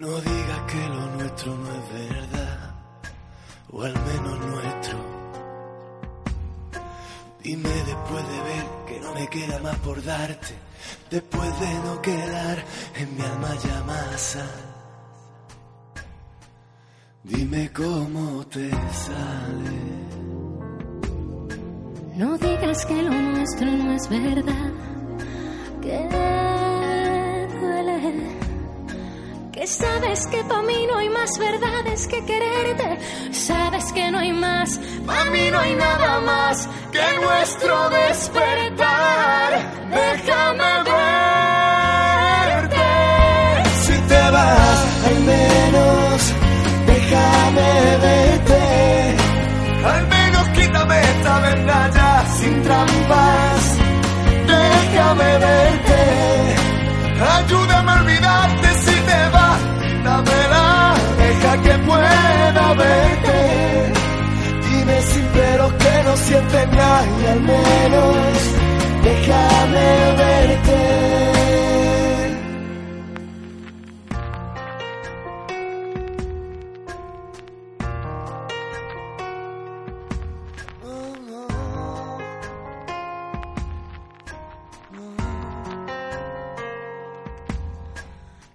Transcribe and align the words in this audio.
No 0.00 0.18
digas 0.18 0.60
que 0.66 0.88
lo 0.88 1.06
nuestro 1.18 1.54
no 1.56 1.70
es 1.74 2.08
verdad, 2.08 2.74
o 3.70 3.82
al 3.82 3.92
menos 3.92 4.46
nuestro. 4.46 4.98
Dime 7.42 7.68
después 7.68 8.28
de 8.32 8.38
ver 8.50 8.66
que 8.86 9.00
no 9.00 9.14
me 9.14 9.28
queda 9.28 9.58
más 9.58 9.76
por 9.80 10.02
darte, 10.02 10.54
después 11.10 11.60
de 11.60 11.74
no 11.84 12.00
quedar 12.00 12.64
en 12.96 13.14
mi 13.14 13.20
alma 13.20 13.54
ya 13.62 13.84
masa. 13.84 14.46
Dime 17.22 17.70
cómo 17.70 18.46
te 18.46 18.70
sale. 18.70 19.80
No 22.16 22.38
digas 22.38 22.86
que 22.86 23.02
lo 23.02 23.10
nuestro 23.12 23.66
no 23.66 23.92
es 23.92 24.08
verdad, 24.08 24.72
que 25.82 26.19
sabes 30.10 30.26
que 30.26 30.42
para 30.44 30.62
mí 30.62 30.86
no 30.88 30.96
hay 30.98 31.08
más 31.08 31.38
verdades 31.38 32.08
que 32.08 32.24
quererte. 32.24 32.98
Sabes 33.32 33.92
que 33.92 34.10
no 34.10 34.18
hay 34.18 34.32
más, 34.32 34.80
para 35.06 35.24
mí 35.26 35.50
no 35.52 35.58
hay 35.58 35.74
nada 35.76 36.20
más 36.20 36.68
que 36.90 37.20
nuestro 37.24 37.90
despertar. 37.90 39.50
Déjame 39.90 40.72
verte. 40.90 42.76
Si 43.84 43.92
te 44.10 44.30
vas, 44.30 44.84
al 45.10 45.20
menos 45.30 46.34
déjame 46.86 47.70
verte. 48.06 48.60
Al 49.94 50.08
menos 50.08 50.48
quítame 50.48 51.00
esta 51.00 51.40
verdad 51.40 51.90
ya 51.94 52.26
sin 52.38 52.62
trampas. 52.62 53.78
Déjame 54.46 55.38
verte. 55.38 55.89
Y 66.72 67.26
al 67.26 67.40
menos 67.40 68.16
déjame 69.02 70.14
verte. 70.16 71.00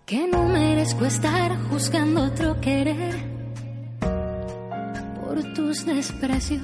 Que 0.05 0.27
no 0.27 0.45
merezco 0.45 1.05
estar 1.05 1.57
juzgando 1.69 2.23
otro 2.23 2.61
querer 2.61 3.15
por 5.19 5.43
tus 5.55 5.83
desprecios. 5.85 6.61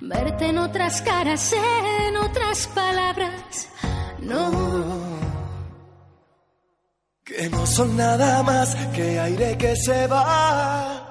Verte 0.00 0.46
en 0.46 0.58
otras 0.58 1.02
caras, 1.02 1.52
en 1.52 2.16
otras 2.16 2.66
palabras. 2.68 3.68
No, 4.20 4.50
Que 7.24 7.48
no 7.50 7.66
son 7.66 7.96
nada 7.96 8.42
más 8.42 8.74
que 8.94 9.18
aire 9.20 9.56
que 9.58 9.74
se 9.76 10.06
va. 10.06 11.04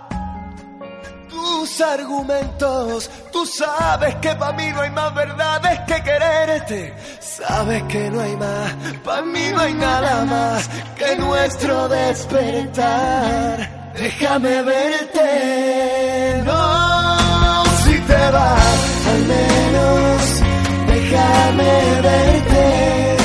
Tus 1.29 1.81
argumentos, 1.81 3.09
tú 3.31 3.45
sabes 3.45 4.15
que 4.15 4.35
para 4.35 4.53
mí 4.53 4.71
no 4.73 4.81
hay 4.81 4.89
más 4.91 5.13
verdades 5.13 5.79
que 5.87 6.03
quererte. 6.03 6.93
Sabes 7.19 7.83
que 7.83 8.09
no 8.09 8.21
hay 8.21 8.35
más, 8.35 8.73
para 9.03 9.21
mí 9.21 9.49
no 9.53 9.59
hay 9.61 9.73
nada 9.73 10.25
más 10.25 10.69
que 10.97 11.15
nuestro 11.17 11.87
despertar. 11.89 13.77
Déjame 13.93 14.61
verte, 14.63 16.41
no, 16.45 17.65
si 17.83 17.99
te 18.01 18.31
vas, 18.31 18.66
al 19.09 19.19
menos 19.33 20.43
déjame 20.87 21.71
verte. 22.07 23.17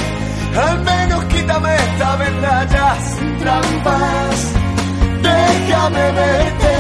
Al 0.67 0.81
menos 0.91 1.25
quítame 1.25 1.75
esta 1.75 2.17
verdad 2.17 2.69
ya 2.75 2.91
sin 3.15 3.37
trampas. 3.39 4.37
Déjame 5.23 6.05
verte. 6.21 6.75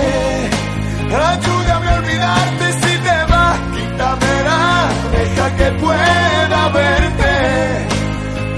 Ayúdame 1.30 1.88
a 1.90 1.94
olvidarte 2.00 2.72
si 2.82 2.92
te 3.06 3.18
vas. 3.32 3.58
Quítamela. 3.74 4.88
Deja 5.16 5.46
que 5.58 5.68
pueda 5.84 6.68
verte. 6.80 7.32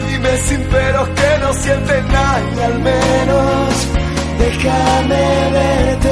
Dime 0.08 0.36
sin 0.46 0.62
peros 0.64 1.08
que 1.08 1.30
no 1.42 1.52
sientes 1.54 2.04
nada 2.06 2.40
y 2.56 2.60
al 2.60 2.78
menos 2.80 3.68
déjame 4.38 5.50
verte. 5.58 6.03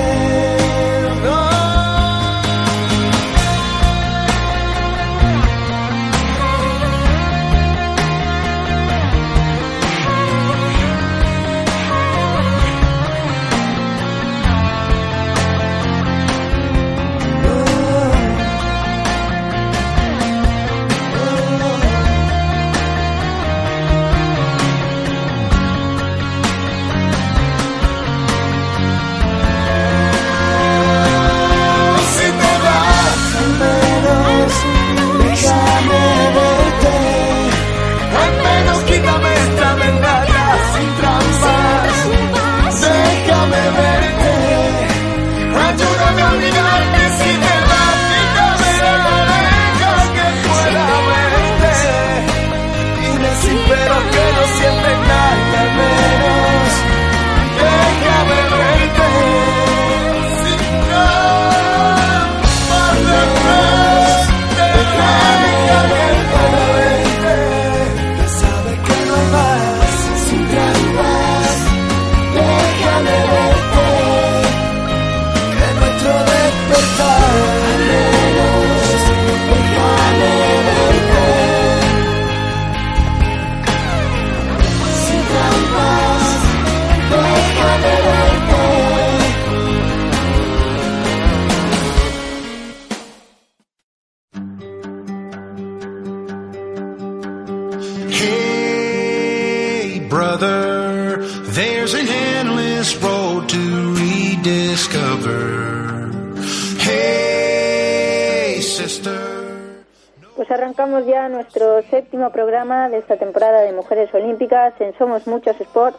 Arrancamos 110.83 111.07
ya 111.07 111.29
nuestro 111.29 111.81
séptimo 111.91 112.31
programa 112.31 112.89
de 112.89 112.99
esta 112.99 113.17
temporada 113.17 113.61
de 113.61 113.73
Mujeres 113.73 114.13
Olímpicas 114.13 114.75
en 114.81 114.93
Somos 114.99 115.29
Muchos 115.29 115.61
Sport. 115.61 115.95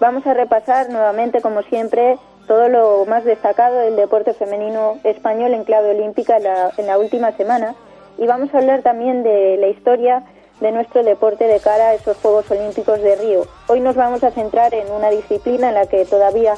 Vamos 0.00 0.26
a 0.26 0.34
repasar 0.34 0.90
nuevamente, 0.90 1.40
como 1.40 1.62
siempre, 1.62 2.18
todo 2.48 2.68
lo 2.68 3.06
más 3.06 3.24
destacado 3.24 3.76
del 3.76 3.94
deporte 3.94 4.34
femenino 4.34 4.98
español 5.04 5.54
en 5.54 5.62
clave 5.62 5.90
olímpica 5.90 6.38
en 6.38 6.44
la, 6.44 6.72
en 6.76 6.88
la 6.88 6.98
última 6.98 7.30
semana 7.36 7.76
y 8.18 8.26
vamos 8.26 8.52
a 8.52 8.58
hablar 8.58 8.82
también 8.82 9.22
de 9.22 9.56
la 9.56 9.68
historia 9.68 10.24
de 10.60 10.72
nuestro 10.72 11.04
deporte 11.04 11.44
de 11.44 11.60
cara 11.60 11.90
a 11.90 11.94
esos 11.94 12.16
Juegos 12.16 12.50
Olímpicos 12.50 13.00
de 13.02 13.14
Río. 13.14 13.46
Hoy 13.68 13.78
nos 13.78 13.94
vamos 13.94 14.24
a 14.24 14.32
centrar 14.32 14.74
en 14.74 14.90
una 14.90 15.10
disciplina 15.10 15.68
en 15.68 15.74
la 15.74 15.86
que 15.86 16.04
todavía 16.06 16.54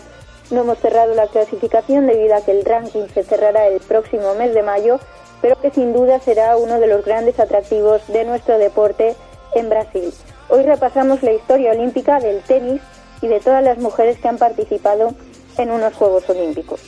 no 0.50 0.62
hemos 0.62 0.78
cerrado 0.78 1.14
la 1.14 1.26
clasificación 1.26 2.06
debido 2.06 2.36
a 2.36 2.40
que 2.40 2.52
el 2.52 2.64
ranking 2.64 3.06
se 3.12 3.22
cerrará 3.22 3.66
el 3.66 3.80
próximo 3.80 4.34
mes 4.34 4.54
de 4.54 4.62
mayo, 4.62 4.98
pero 5.40 5.60
que 5.60 5.70
sin 5.70 5.92
duda 5.92 6.20
será 6.20 6.56
uno 6.56 6.80
de 6.80 6.86
los 6.86 7.04
grandes 7.04 7.38
atractivos 7.38 8.06
de 8.08 8.24
nuestro 8.24 8.58
deporte 8.58 9.16
en 9.54 9.68
Brasil. 9.68 10.12
Hoy 10.48 10.62
repasamos 10.62 11.22
la 11.22 11.32
historia 11.32 11.72
olímpica 11.72 12.20
del 12.20 12.40
tenis 12.42 12.80
y 13.20 13.28
de 13.28 13.40
todas 13.40 13.62
las 13.62 13.78
mujeres 13.78 14.18
que 14.18 14.28
han 14.28 14.38
participado 14.38 15.14
en 15.58 15.70
unos 15.70 15.94
Juegos 15.94 16.28
Olímpicos. 16.28 16.80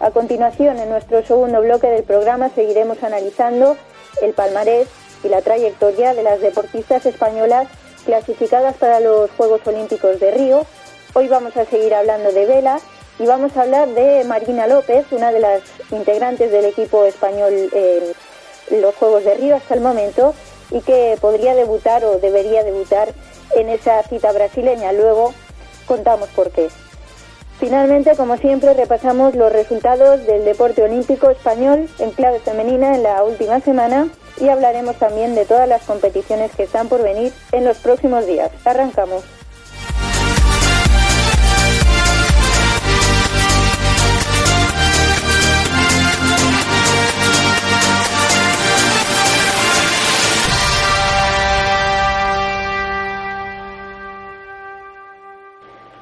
A 0.00 0.10
continuación, 0.10 0.78
en 0.78 0.90
nuestro 0.90 1.24
segundo 1.24 1.60
bloque 1.60 1.88
del 1.88 2.02
programa 2.02 2.50
seguiremos 2.50 3.02
analizando 3.02 3.76
el 4.20 4.32
palmarés 4.34 4.88
y 5.24 5.28
la 5.28 5.42
trayectoria 5.42 6.14
de 6.14 6.22
las 6.22 6.40
deportistas 6.40 7.06
españolas 7.06 7.68
clasificadas 8.04 8.76
para 8.76 9.00
los 9.00 9.30
Juegos 9.32 9.60
Olímpicos 9.66 10.18
de 10.18 10.32
Río. 10.32 10.66
Hoy 11.14 11.28
vamos 11.28 11.56
a 11.56 11.64
seguir 11.64 11.94
hablando 11.94 12.32
de 12.32 12.46
vela 12.46 12.80
y 13.18 13.26
vamos 13.26 13.56
a 13.56 13.62
hablar 13.62 13.88
de 13.88 14.24
Marina 14.24 14.66
López, 14.66 15.06
una 15.10 15.32
de 15.32 15.40
las 15.40 15.62
integrantes 15.90 16.50
del 16.50 16.64
equipo 16.64 17.04
español 17.04 17.52
en 17.72 18.82
los 18.82 18.94
Juegos 18.94 19.24
de 19.24 19.34
Río 19.34 19.56
hasta 19.56 19.74
el 19.74 19.80
momento 19.80 20.34
y 20.70 20.80
que 20.80 21.16
podría 21.20 21.54
debutar 21.54 22.04
o 22.04 22.18
debería 22.18 22.64
debutar 22.64 23.12
en 23.54 23.68
esa 23.68 24.02
cita 24.04 24.32
brasileña. 24.32 24.92
Luego 24.92 25.34
contamos 25.86 26.28
por 26.30 26.50
qué. 26.50 26.68
Finalmente, 27.60 28.16
como 28.16 28.36
siempre, 28.38 28.74
repasamos 28.74 29.36
los 29.36 29.52
resultados 29.52 30.26
del 30.26 30.44
deporte 30.44 30.82
olímpico 30.82 31.30
español 31.30 31.88
en 31.98 32.10
clave 32.10 32.40
femenina 32.40 32.94
en 32.94 33.04
la 33.04 33.22
última 33.22 33.60
semana 33.60 34.08
y 34.40 34.48
hablaremos 34.48 34.96
también 34.96 35.34
de 35.34 35.44
todas 35.44 35.68
las 35.68 35.82
competiciones 35.82 36.50
que 36.56 36.64
están 36.64 36.88
por 36.88 37.02
venir 37.02 37.32
en 37.52 37.64
los 37.64 37.78
próximos 37.78 38.26
días. 38.26 38.50
Arrancamos. 38.64 39.22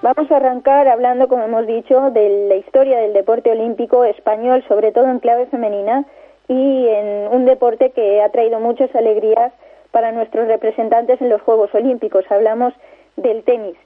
Vamos 0.02 0.31
a 0.31 0.37
arrancar 0.37 0.88
hablando, 0.88 1.29
como 1.29 1.44
hemos 1.44 1.67
dicho, 1.67 2.11
de 2.11 2.47
la 2.49 2.55
historia 2.55 3.00
del 3.00 3.12
deporte 3.12 3.50
olímpico 3.50 4.02
español, 4.05 4.64
sobre 4.67 4.93
todo 4.93 5.05
en 5.11 5.19
clave 5.19 5.44
femenina, 5.47 6.06
y 6.49 6.88
en 6.88 7.29
un 7.31 7.44
deporte 7.44 7.91
que 7.91 8.23
ha 8.23 8.31
traído 8.31 8.61
muchas 8.61 8.94
alegrías 8.94 9.52
para 9.91 10.11
nuestros 10.11 10.49
representantes 10.49 11.20
en 11.20 11.29
los 11.29 11.43
Juegos 11.43 11.75
Olímpicos. 11.75 12.25
Hablamos 12.31 12.73
del 13.17 13.44
tenis. 13.44 13.76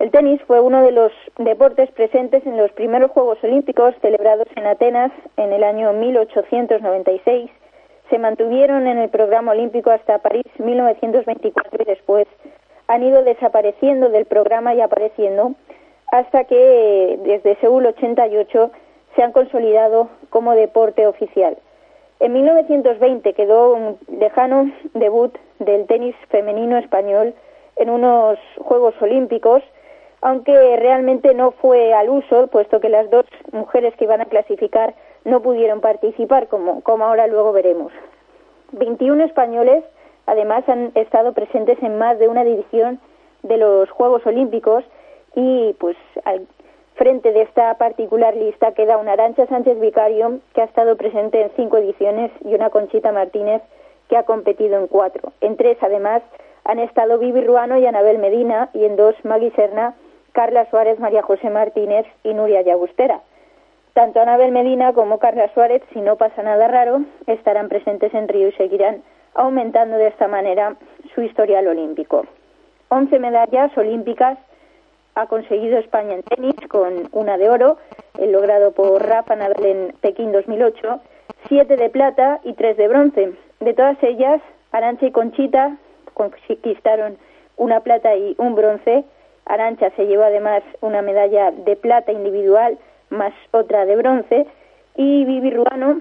El 0.00 0.10
tenis 0.10 0.40
fue 0.48 0.60
uno 0.60 0.82
de 0.82 0.90
los 0.90 1.12
deportes 1.38 1.88
presentes 1.92 2.44
en 2.46 2.56
los 2.56 2.72
primeros 2.72 3.12
Juegos 3.12 3.38
Olímpicos 3.44 3.94
celebrados 4.02 4.48
en 4.56 4.66
Atenas 4.66 5.12
en 5.36 5.52
el 5.52 5.62
año 5.62 5.92
1896. 5.92 7.48
Se 8.10 8.18
mantuvieron 8.18 8.88
en 8.88 8.98
el 8.98 9.08
programa 9.08 9.52
olímpico 9.52 9.92
hasta 9.92 10.18
París 10.18 10.46
1924 10.58 11.82
y 11.82 11.84
después 11.84 12.26
han 12.90 13.04
ido 13.04 13.22
desapareciendo 13.22 14.08
del 14.08 14.26
programa 14.26 14.74
y 14.74 14.80
apareciendo 14.80 15.52
hasta 16.10 16.42
que 16.42 17.20
desde 17.22 17.54
Seúl 17.60 17.86
88 17.86 18.72
se 19.14 19.22
han 19.22 19.30
consolidado 19.30 20.08
como 20.28 20.56
deporte 20.56 21.06
oficial. 21.06 21.56
En 22.18 22.32
1920 22.32 23.32
quedó 23.34 23.74
un 23.74 23.98
lejano 24.18 24.72
debut 24.94 25.32
del 25.60 25.86
tenis 25.86 26.16
femenino 26.30 26.78
español 26.78 27.32
en 27.76 27.90
unos 27.90 28.40
Juegos 28.58 28.94
Olímpicos, 29.00 29.62
aunque 30.20 30.76
realmente 30.76 31.32
no 31.32 31.52
fue 31.52 31.94
al 31.94 32.10
uso, 32.10 32.48
puesto 32.48 32.80
que 32.80 32.88
las 32.88 33.08
dos 33.08 33.24
mujeres 33.52 33.94
que 33.94 34.04
iban 34.04 34.20
a 34.20 34.26
clasificar 34.26 34.94
no 35.24 35.40
pudieron 35.42 35.80
participar, 35.80 36.48
como, 36.48 36.80
como 36.80 37.04
ahora 37.04 37.28
luego 37.28 37.52
veremos. 37.52 37.92
21 38.72 39.22
españoles 39.22 39.84
Además, 40.30 40.62
han 40.68 40.92
estado 40.94 41.32
presentes 41.32 41.82
en 41.82 41.98
más 41.98 42.16
de 42.20 42.28
una 42.28 42.42
edición 42.42 43.00
de 43.42 43.56
los 43.56 43.90
Juegos 43.90 44.24
Olímpicos 44.24 44.84
y, 45.34 45.74
pues, 45.80 45.96
al 46.24 46.46
frente 46.94 47.32
de 47.32 47.42
esta 47.42 47.74
particular 47.78 48.36
lista 48.36 48.70
queda 48.70 48.96
una 48.96 49.14
Arancha 49.14 49.48
Sánchez 49.48 49.80
Vicario, 49.80 50.38
que 50.54 50.60
ha 50.60 50.66
estado 50.66 50.96
presente 50.96 51.40
en 51.40 51.50
cinco 51.56 51.78
ediciones, 51.78 52.30
y 52.44 52.54
una 52.54 52.70
Conchita 52.70 53.10
Martínez, 53.10 53.60
que 54.08 54.16
ha 54.16 54.22
competido 54.22 54.78
en 54.78 54.86
cuatro. 54.86 55.32
En 55.40 55.56
tres, 55.56 55.78
además, 55.80 56.22
han 56.62 56.78
estado 56.78 57.18
Vivi 57.18 57.40
Ruano 57.40 57.76
y 57.78 57.86
Anabel 57.86 58.20
Medina, 58.20 58.70
y 58.72 58.84
en 58.84 58.94
dos, 58.94 59.16
Magui 59.24 59.50
Serna, 59.56 59.96
Carla 60.30 60.70
Suárez, 60.70 61.00
María 61.00 61.22
José 61.22 61.50
Martínez 61.50 62.06
y 62.22 62.34
Nuria 62.34 62.62
Llagustera. 62.62 63.20
Tanto 63.94 64.20
Anabel 64.20 64.52
Medina 64.52 64.92
como 64.92 65.18
Carla 65.18 65.52
Suárez, 65.54 65.82
si 65.92 66.00
no 66.00 66.14
pasa 66.14 66.44
nada 66.44 66.68
raro, 66.68 67.00
estarán 67.26 67.68
presentes 67.68 68.14
en 68.14 68.28
Río 68.28 68.46
y 68.46 68.52
seguirán 68.52 69.02
aumentando 69.34 69.96
de 69.96 70.08
esta 70.08 70.28
manera 70.28 70.76
su 71.14 71.22
historial 71.22 71.68
olímpico. 71.68 72.26
Once 72.88 73.18
medallas 73.18 73.76
olímpicas 73.76 74.38
ha 75.14 75.26
conseguido 75.26 75.78
España 75.78 76.14
en 76.14 76.22
tenis, 76.22 76.54
con 76.68 77.08
una 77.12 77.36
de 77.36 77.48
oro, 77.48 77.78
el 78.18 78.32
logrado 78.32 78.72
por 78.72 79.06
Rafa 79.06 79.36
Nadal 79.36 79.64
en 79.64 79.94
Pekín 80.00 80.32
2008, 80.32 81.00
siete 81.48 81.76
de 81.76 81.90
plata 81.90 82.40
y 82.44 82.54
tres 82.54 82.76
de 82.76 82.88
bronce. 82.88 83.32
De 83.60 83.74
todas 83.74 84.02
ellas, 84.02 84.40
Arancha 84.72 85.06
y 85.06 85.10
Conchita 85.10 85.76
conquistaron 86.14 87.18
una 87.56 87.80
plata 87.80 88.14
y 88.16 88.34
un 88.38 88.54
bronce. 88.54 89.04
Arancha 89.46 89.90
se 89.96 90.06
llevó 90.06 90.24
además 90.24 90.62
una 90.80 91.02
medalla 91.02 91.50
de 91.50 91.76
plata 91.76 92.12
individual 92.12 92.78
más 93.10 93.32
otra 93.50 93.84
de 93.86 93.96
bronce 93.96 94.46
y 94.96 95.24
Vivi 95.24 95.50
Ruano 95.50 96.00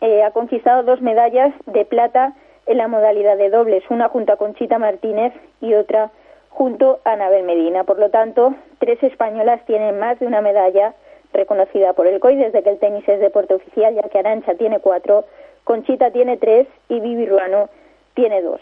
eh, 0.00 0.22
ha 0.22 0.30
conquistado 0.30 0.82
dos 0.82 1.00
medallas 1.00 1.52
de 1.66 1.84
plata 1.84 2.34
en 2.66 2.78
la 2.78 2.88
modalidad 2.88 3.36
de 3.36 3.50
dobles, 3.50 3.82
una 3.90 4.08
junto 4.08 4.32
a 4.32 4.36
Conchita 4.36 4.78
Martínez 4.78 5.32
y 5.60 5.74
otra 5.74 6.10
junto 6.48 7.00
a 7.04 7.12
Anabel 7.12 7.44
Medina. 7.44 7.84
Por 7.84 7.98
lo 7.98 8.10
tanto, 8.10 8.54
tres 8.78 9.02
españolas 9.02 9.64
tienen 9.66 9.98
más 9.98 10.18
de 10.18 10.26
una 10.26 10.40
medalla 10.40 10.94
reconocida 11.32 11.92
por 11.92 12.06
el 12.06 12.20
COI 12.20 12.36
desde 12.36 12.62
que 12.62 12.70
el 12.70 12.78
tenis 12.78 13.08
es 13.08 13.20
deporte 13.20 13.54
oficial, 13.54 13.94
ya 13.94 14.02
que 14.02 14.18
Arancha 14.18 14.54
tiene 14.54 14.80
cuatro, 14.80 15.24
Conchita 15.64 16.10
tiene 16.10 16.36
tres 16.36 16.66
y 16.88 17.00
Vivi 17.00 17.26
Ruano 17.26 17.68
tiene 18.14 18.42
dos. 18.42 18.60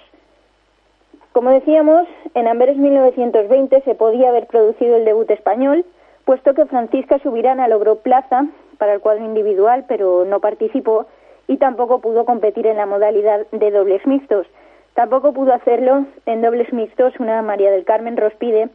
Como 1.32 1.50
decíamos, 1.50 2.06
en 2.34 2.48
Amberes 2.48 2.76
1920 2.76 3.82
se 3.82 3.94
podía 3.94 4.30
haber 4.30 4.46
producido 4.46 4.96
el 4.96 5.04
debut 5.04 5.30
español, 5.30 5.84
puesto 6.24 6.52
que 6.54 6.66
Francisca 6.66 7.18
Subirana 7.20 7.68
logró 7.68 7.96
plaza 7.96 8.46
para 8.76 8.94
el 8.94 9.00
cuadro 9.00 9.24
individual, 9.24 9.84
pero 9.88 10.24
no 10.24 10.40
participó 10.40 11.06
y 11.48 11.56
tampoco 11.56 12.00
pudo 12.00 12.24
competir 12.24 12.66
en 12.66 12.76
la 12.76 12.86
modalidad 12.86 13.46
de 13.50 13.70
dobles 13.72 14.06
mixtos. 14.06 14.46
Tampoco 14.94 15.32
pudo 15.32 15.52
hacerlo 15.54 16.04
en 16.26 16.42
dobles 16.42 16.72
mixtos 16.72 17.18
una 17.18 17.42
María 17.42 17.70
del 17.70 17.84
Carmen 17.84 18.16
Rospide, 18.16 18.68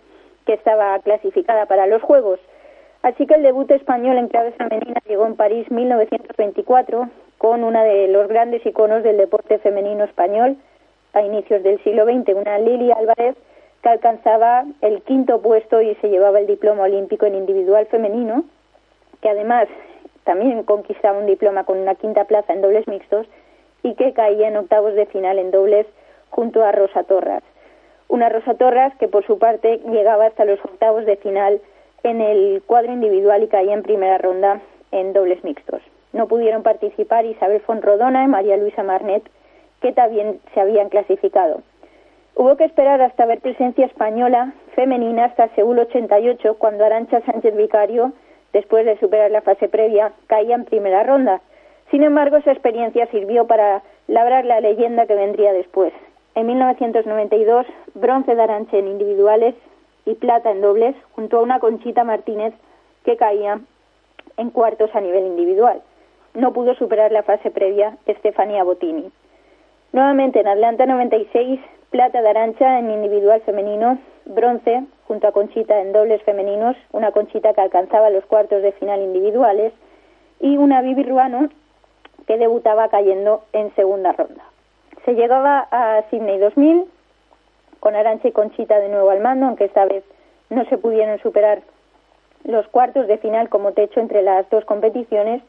que 0.46 0.54
estaba 0.54 1.00
clasificada 1.00 1.68
para 1.68 1.88
los 1.88 2.02
Juegos. 2.02 2.40
Así 3.04 3.28
que 3.28 3.36
el 3.36 3.44
debut 3.44 3.70
español 3.72 4.18
en 4.18 4.28
clave 4.28 4.52
femenina 4.54 5.00
llegó 5.08 5.26
en 5.26 5.36
París 5.36 5.70
1924 5.70 7.10
con 7.38 7.64
una 7.64 7.84
de 7.84 8.08
los 8.08 8.28
grandes 8.28 8.66
iconos 8.66 9.04
del 9.04 9.18
deporte 9.18 9.60
femenino 9.60 10.06
español 10.06 10.58
a 11.14 11.22
inicios 11.22 11.62
del 11.64 11.82
siglo 11.84 12.06
XX, 12.06 12.36
una 12.36 12.58
Lili 12.58 12.92
Álvarez 12.92 13.36
que 13.82 13.90
alcanzaba 13.90 14.64
el 14.82 15.02
quinto 15.02 15.42
puesto 15.42 15.82
y 15.82 15.94
se 15.96 16.08
llevaba 16.10 16.40
el 16.40 16.48
diploma 16.48 16.84
olímpico 16.84 17.26
en 17.26 17.36
individual 17.36 17.86
femenino, 17.88 18.46
que 19.22 19.30
además 19.30 19.68
también 20.24 20.64
conquistaba 20.64 21.20
un 21.20 21.26
diploma 21.26 21.64
con 21.64 21.78
una 21.78 21.96
quinta 21.96 22.26
plaza 22.26 22.54
en 22.54 22.62
dobles 22.62 22.88
mixtos 22.88 23.28
y 23.84 23.96
que 23.96 24.14
caía 24.14 24.48
en 24.48 24.58
octavos 24.58 24.96
de 24.96 25.06
final 25.06 25.38
en 25.38 25.52
dobles 25.52 25.86
junto 26.30 26.64
a 26.64 26.72
Rosa 26.72 27.04
Torras. 27.04 27.44
Una 28.08 28.30
Rosa 28.30 28.56
Torras 28.56 28.96
que 28.98 29.08
por 29.08 29.26
su 29.26 29.40
parte 29.40 29.80
llegaba 29.90 30.26
hasta 30.26 30.46
los 30.46 30.64
octavos 30.64 31.06
de 31.06 31.18
final 31.18 31.62
en 32.04 32.22
el 32.22 32.62
cuadro 32.66 32.92
individual 32.92 33.44
y 33.44 33.48
caía 33.48 33.74
en 33.74 33.84
primera 33.84 34.18
ronda 34.18 34.62
en 34.92 35.14
dobles 35.14 35.44
mixtos. 35.44 35.82
No 36.12 36.28
pudieron 36.28 36.64
participar 36.64 37.26
Isabel 37.26 37.62
Fonrodona 37.62 38.24
y 38.24 38.28
María 38.28 38.58
Luisa 38.58 38.84
Marnet, 38.84 39.24
que 39.82 39.92
también 39.92 40.40
se 40.54 40.62
habían 40.62 40.90
clasificado. 40.90 41.62
Hubo 42.36 42.56
que 42.58 42.66
esperar 42.66 43.02
hasta 43.02 43.26
ver 43.26 43.42
presencia 43.42 43.86
española 43.86 44.54
femenina 44.76 45.26
hasta 45.26 45.50
Seúl 45.56 45.80
88, 45.80 46.56
cuando 46.58 46.86
Arancha 46.86 47.22
Sánchez 47.22 47.56
Vicario, 47.56 48.12
después 48.54 48.86
de 48.86 48.98
superar 49.00 49.32
la 49.32 49.42
fase 49.42 49.68
previa, 49.68 50.14
caía 50.28 50.56
en 50.56 50.66
primera 50.66 51.04
ronda. 51.04 51.42
Sin 51.92 52.04
embargo, 52.04 52.38
esa 52.38 52.52
experiencia 52.52 53.08
sirvió 53.08 53.46
para 53.46 53.84
labrar 54.08 54.46
la 54.46 54.62
leyenda 54.62 55.06
que 55.06 55.16
vendría 55.16 55.54
después. 55.54 55.94
En 56.36 56.48
1992, 56.48 57.66
bronce 57.94 58.34
de 58.34 58.42
Arancha 58.42 58.78
en 58.78 58.88
individuales 58.88 59.56
y 60.06 60.16
plata 60.16 60.52
en 60.52 60.62
dobles, 60.62 60.96
junto 61.16 61.38
a 61.38 61.42
una 61.42 61.60
Conchita 61.60 62.04
Martínez 62.04 62.54
que 63.06 63.18
caía 63.18 63.60
en 64.38 64.50
cuartos 64.50 64.90
a 64.96 65.02
nivel 65.02 65.26
individual. 65.26 65.82
No 66.34 66.54
pudo 66.54 66.74
superar 66.74 67.12
la 67.12 67.24
fase 67.24 67.52
previa 67.52 67.98
Estefanía 68.08 68.64
Bottini. 68.64 69.12
Nuevamente 69.92 70.40
en 70.40 70.48
Atlanta 70.48 70.88
96, 70.88 71.60
plata 71.92 72.22
de 72.22 72.30
Arancha 72.30 72.80
en 72.80 72.90
individual 72.90 73.42
femenino, 73.42 74.00
bronce 74.26 74.86
junto 75.08 75.28
a 75.28 75.32
Conchita 75.32 75.80
en 75.82 75.92
dobles 75.92 76.22
femeninos, 76.24 76.76
una 76.92 77.12
Conchita 77.12 77.54
que 77.54 77.62
alcanzaba 77.62 78.10
los 78.10 78.26
cuartos 78.26 78.62
de 78.62 78.72
final 78.74 79.02
individuales 79.02 79.74
y 80.40 80.58
una 80.58 80.82
Vivi 80.82 81.04
Ruano 81.04 81.50
que 82.28 82.38
debutaba 82.38 82.90
cayendo 82.90 83.44
en 83.54 83.74
segunda 83.76 84.14
ronda. 84.14 84.44
Se 85.06 85.14
llegaba 85.14 85.68
a 85.72 86.04
Sydney 86.10 86.40
2000 86.40 86.86
con 87.80 87.96
Arancha 87.96 88.30
y 88.30 88.32
Conchita 88.32 88.80
de 88.80 88.90
nuevo 88.90 89.10
al 89.10 89.20
mando, 89.20 89.46
aunque 89.46 89.66
esta 89.66 89.86
vez 89.86 90.04
no 90.50 90.66
se 90.66 90.78
pudieron 90.78 91.20
superar 91.20 91.62
los 92.44 92.68
cuartos 92.68 93.08
de 93.08 93.18
final 93.18 93.50
como 93.50 93.74
techo 93.74 94.00
entre 94.00 94.22
las 94.22 94.50
dos 94.50 94.66
competiciones 94.66 95.42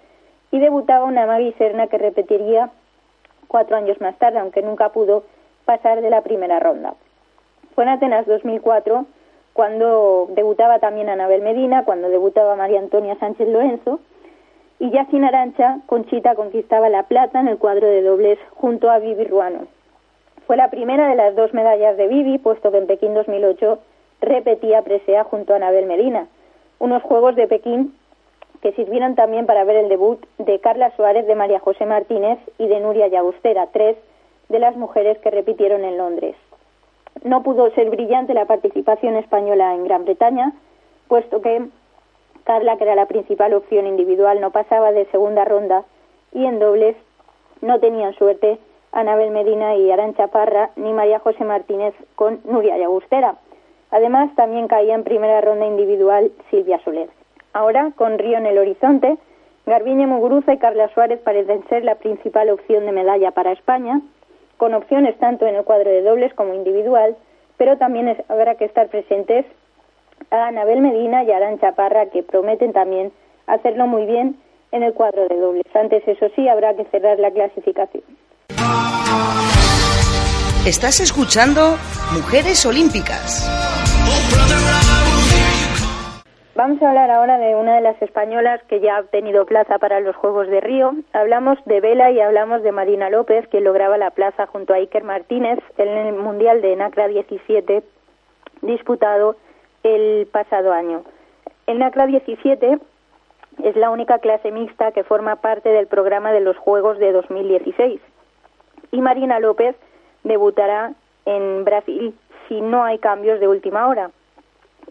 y 0.50 0.58
debutaba 0.58 1.04
una 1.04 1.26
Maggie 1.26 1.54
Serna 1.58 1.86
que 1.86 1.98
repetiría 1.98 2.70
cuatro 3.48 3.76
años 3.76 4.00
más 4.00 4.16
tarde, 4.18 4.38
aunque 4.38 4.62
nunca 4.62 4.90
pudo 4.90 5.24
pasar 5.64 6.00
de 6.00 6.10
la 6.10 6.22
primera 6.22 6.60
ronda. 6.60 6.94
Fue 7.74 7.84
en 7.84 7.90
Atenas 7.90 8.26
2004 8.26 9.06
cuando 9.52 10.28
debutaba 10.30 10.80
también 10.80 11.08
Anabel 11.08 11.42
Medina, 11.42 11.84
cuando 11.84 12.08
debutaba 12.08 12.56
María 12.56 12.80
Antonia 12.80 13.16
Sánchez 13.20 13.48
Lorenzo, 13.48 14.00
y 14.80 14.90
ya 14.90 15.06
sin 15.06 15.24
Arancha, 15.24 15.78
Conchita 15.86 16.34
conquistaba 16.34 16.88
la 16.88 17.04
plata 17.04 17.40
en 17.40 17.48
el 17.48 17.58
cuadro 17.58 17.86
de 17.86 18.02
dobles 18.02 18.38
junto 18.54 18.90
a 18.90 18.98
Vivi 18.98 19.24
Ruano. 19.24 19.68
Fue 20.46 20.56
la 20.56 20.70
primera 20.70 21.08
de 21.08 21.14
las 21.14 21.36
dos 21.36 21.54
medallas 21.54 21.96
de 21.96 22.08
Vivi, 22.08 22.38
puesto 22.38 22.70
que 22.70 22.78
en 22.78 22.86
Pekín 22.86 23.14
2008 23.14 23.78
repetía 24.20 24.82
presea 24.82 25.24
junto 25.24 25.52
a 25.52 25.56
Anabel 25.56 25.86
Medina. 25.86 26.26
Unos 26.80 27.02
Juegos 27.02 27.36
de 27.36 27.46
Pekín 27.46 27.94
que 28.60 28.72
sirvieron 28.72 29.14
también 29.14 29.46
para 29.46 29.64
ver 29.64 29.76
el 29.76 29.88
debut 29.88 30.24
de 30.38 30.58
Carla 30.58 30.90
Suárez, 30.96 31.26
de 31.26 31.34
María 31.34 31.60
José 31.60 31.86
Martínez 31.86 32.38
y 32.58 32.66
de 32.66 32.80
Nuria 32.80 33.08
Llagustera, 33.08 33.68
tres 33.72 33.96
de 34.48 34.58
las 34.58 34.74
mujeres 34.74 35.18
que 35.18 35.30
repitieron 35.30 35.84
en 35.84 35.98
Londres. 35.98 36.34
No 37.24 37.42
pudo 37.42 37.70
ser 37.70 37.90
brillante 37.90 38.34
la 38.34 38.44
participación 38.44 39.16
española 39.16 39.74
en 39.74 39.84
Gran 39.84 40.04
Bretaña, 40.04 40.52
puesto 41.08 41.40
que 41.40 41.68
Carla, 42.44 42.76
que 42.76 42.84
era 42.84 42.94
la 42.94 43.06
principal 43.06 43.54
opción 43.54 43.86
individual, 43.86 44.40
no 44.40 44.50
pasaba 44.50 44.92
de 44.92 45.06
segunda 45.06 45.44
ronda 45.44 45.84
y 46.32 46.44
en 46.44 46.58
dobles 46.58 46.96
no 47.62 47.80
tenían 47.80 48.14
suerte 48.14 48.58
Anabel 48.92 49.30
Medina 49.30 49.74
y 49.74 49.90
Arancha 49.90 50.26
Parra 50.26 50.70
ni 50.76 50.92
María 50.92 51.18
José 51.18 51.44
Martínez 51.44 51.94
con 52.14 52.40
Nuria 52.44 52.76
Llagustera. 52.76 53.36
Además, 53.90 54.30
también 54.36 54.68
caía 54.68 54.94
en 54.94 55.04
primera 55.04 55.40
ronda 55.40 55.66
individual 55.66 56.30
Silvia 56.50 56.78
Soler. 56.84 57.08
Ahora, 57.54 57.92
con 57.96 58.18
Río 58.18 58.36
en 58.36 58.46
el 58.46 58.58
horizonte, 58.58 59.16
Garbiñe 59.66 60.06
Muguruza 60.06 60.52
y 60.52 60.58
Carla 60.58 60.88
Suárez 60.92 61.20
parecen 61.20 61.66
ser 61.68 61.84
la 61.84 61.94
principal 61.94 62.50
opción 62.50 62.84
de 62.84 62.92
medalla 62.92 63.30
para 63.30 63.52
España, 63.52 64.02
con 64.64 64.72
opciones 64.72 65.14
tanto 65.18 65.46
en 65.46 65.56
el 65.56 65.64
cuadro 65.64 65.90
de 65.90 66.00
dobles 66.00 66.32
como 66.32 66.54
individual, 66.54 67.14
pero 67.58 67.76
también 67.76 68.16
habrá 68.30 68.54
que 68.54 68.64
estar 68.64 68.88
presentes 68.88 69.44
a 70.30 70.46
Anabel 70.46 70.80
Medina 70.80 71.22
y 71.22 71.30
a 71.32 71.36
Aran 71.36 71.60
Chaparra, 71.60 72.06
que 72.06 72.22
prometen 72.22 72.72
también 72.72 73.12
hacerlo 73.46 73.86
muy 73.86 74.06
bien 74.06 74.40
en 74.72 74.82
el 74.82 74.94
cuadro 74.94 75.28
de 75.28 75.36
dobles. 75.36 75.66
Antes, 75.74 76.02
eso 76.08 76.28
sí, 76.34 76.48
habrá 76.48 76.74
que 76.74 76.86
cerrar 76.86 77.18
la 77.18 77.30
clasificación. 77.30 78.04
Estás 80.66 81.00
escuchando 81.00 81.76
Mujeres 82.14 82.64
Olímpicas. 82.64 83.83
Vamos 86.56 86.80
a 86.80 86.88
hablar 86.88 87.10
ahora 87.10 87.36
de 87.38 87.56
una 87.56 87.74
de 87.74 87.80
las 87.80 88.00
españolas 88.00 88.62
que 88.68 88.78
ya 88.78 88.96
ha 88.96 89.00
obtenido 89.00 89.44
plaza 89.44 89.80
para 89.80 89.98
los 89.98 90.14
Juegos 90.14 90.46
de 90.46 90.60
Río. 90.60 90.94
Hablamos 91.12 91.58
de 91.64 91.80
Vela 91.80 92.12
y 92.12 92.20
hablamos 92.20 92.62
de 92.62 92.70
Marina 92.70 93.10
López, 93.10 93.48
que 93.48 93.60
lograba 93.60 93.98
la 93.98 94.12
plaza 94.12 94.46
junto 94.46 94.72
a 94.72 94.76
Iker 94.76 95.02
Martínez 95.02 95.58
en 95.78 95.88
el 95.88 96.14
Mundial 96.14 96.62
de 96.62 96.76
NACRA 96.76 97.08
17 97.08 97.82
disputado 98.62 99.34
el 99.82 100.28
pasado 100.30 100.72
año. 100.72 101.02
El 101.66 101.80
NACRA 101.80 102.06
17 102.06 102.78
es 103.64 103.74
la 103.74 103.90
única 103.90 104.20
clase 104.20 104.52
mixta 104.52 104.92
que 104.92 105.02
forma 105.02 105.34
parte 105.34 105.70
del 105.70 105.88
programa 105.88 106.30
de 106.30 106.40
los 106.40 106.56
Juegos 106.56 107.00
de 107.00 107.10
2016. 107.10 108.00
Y 108.92 109.00
Marina 109.00 109.40
López 109.40 109.74
debutará 110.22 110.92
en 111.26 111.64
Brasil 111.64 112.14
si 112.46 112.60
no 112.60 112.84
hay 112.84 113.00
cambios 113.00 113.40
de 113.40 113.48
última 113.48 113.88
hora. 113.88 114.12